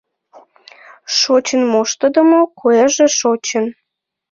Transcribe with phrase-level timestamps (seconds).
[1.17, 3.65] Шочын моштыдымо куэже шочын